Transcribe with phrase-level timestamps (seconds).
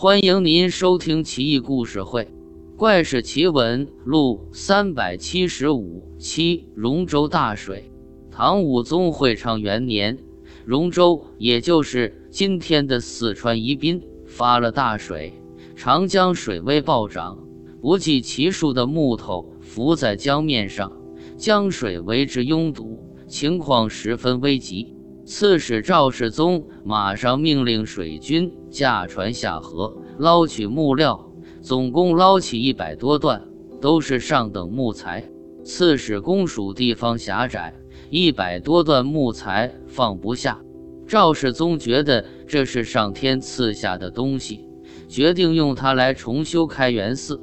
[0.00, 2.22] 欢迎您收听《奇异故事会·
[2.76, 6.68] 怪事奇闻录》三百七十五期。
[6.76, 7.90] 荣州大水，
[8.30, 10.16] 唐武宗会昌元年，
[10.64, 15.32] 荣州也就是今天的四川宜宾发了大水，
[15.74, 17.36] 长江水位暴涨，
[17.82, 20.92] 不计其数的木头浮在江面上，
[21.36, 24.94] 江水为之拥堵，情况十分危急。
[25.30, 33.46] 刺史赵世宗马上命令水军驾船下河捞取木料，总共捞起一百多段，
[33.78, 35.22] 都是上等木材。
[35.62, 37.74] 刺史公署地方狭窄，
[38.08, 40.58] 一百多段木材放不下。
[41.06, 44.64] 赵世宗觉得这是上天赐下的东西，
[45.08, 47.38] 决定用它来重修开元寺。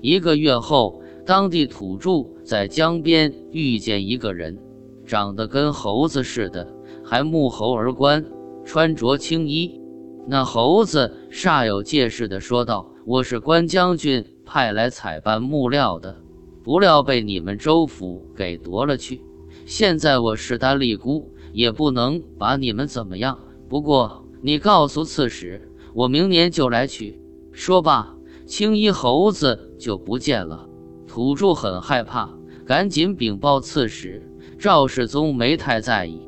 [0.00, 2.10] 一个月后，当地土著
[2.44, 4.58] 在江边遇见一个人，
[5.06, 6.74] 长得跟猴子似的。
[7.10, 8.22] 还沐猴而冠，
[8.66, 9.80] 穿着青衣。
[10.26, 16.14] 那猴子煞有介事地说道：“我是关将军派来采办木料的，
[16.62, 19.22] 不料被你们州府给夺了去。
[19.64, 23.38] 现在我势单力孤，也不能把你们怎么样。
[23.70, 27.18] 不过你告诉刺史，我明年就来取。”
[27.52, 30.68] 说罢，青衣猴子就不见了。
[31.06, 32.28] 土著很害怕，
[32.66, 34.30] 赶紧禀报刺史。
[34.58, 36.27] 赵世宗没太在意。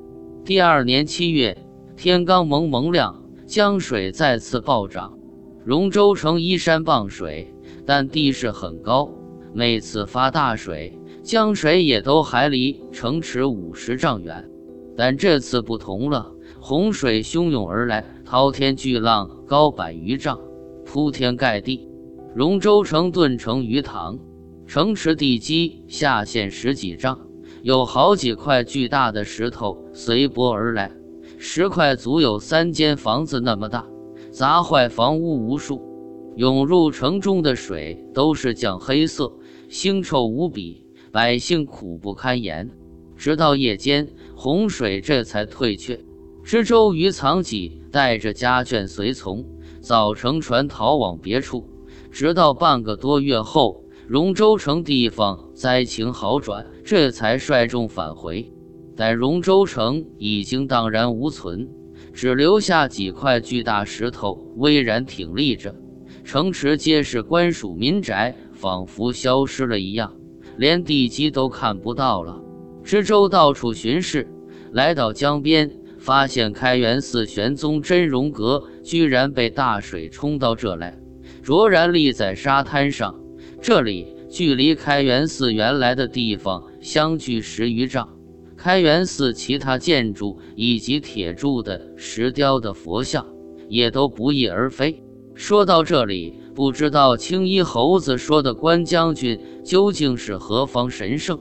[0.51, 1.57] 第二年七月，
[1.97, 5.17] 天刚蒙蒙亮，江水再次暴涨。
[5.65, 7.55] 荣州城依山傍水，
[7.87, 9.09] 但地势很高，
[9.55, 14.51] 每次发大水，江水也都还离城池五十丈远。
[14.97, 20.41] 但这次不同了，洪水汹涌而来，滔天巨浪高百余丈，
[20.85, 21.89] 铺天盖地。
[22.35, 24.19] 荣州城顿成鱼塘，
[24.67, 27.30] 城池地基下陷十几丈。
[27.63, 30.91] 有好几块巨大的石头随波而来，
[31.37, 33.87] 石块足有三间房子那么大，
[34.31, 35.83] 砸坏房屋无数。
[36.37, 39.31] 涌入城中的水都是酱黑色，
[39.69, 42.71] 腥臭无比，百姓苦不堪言。
[43.15, 46.01] 直到夜间，洪水这才退却。
[46.43, 49.45] 知州于藏己带着家眷随从，
[49.83, 51.69] 早乘船逃往别处。
[52.11, 53.85] 直到半个多月后。
[54.11, 58.53] 荣州城地方灾情好转，这才率众返回。
[58.97, 61.69] 但荣州城已经荡然无存，
[62.13, 65.77] 只留下几块巨大石头巍然挺立着。
[66.25, 70.13] 城池皆是官署民宅，仿佛消失了一样，
[70.57, 72.43] 连地基都看不到了。
[72.83, 74.27] 知州到处巡视，
[74.73, 75.71] 来到江边，
[76.01, 80.99] 发现开元寺玄宗真容阁居然被大水冲到这来，
[81.45, 83.20] 卓然立在沙滩上。
[83.63, 88.09] 这里距离开元寺原来的地方相距十余丈，
[88.57, 93.27] 开元寺其他建筑以及铁铸的、石雕的佛像
[93.69, 95.03] 也都不翼而飞。
[95.35, 101.39] 说到这里，不知道青衣猴子说的关将军究竟是何方神圣？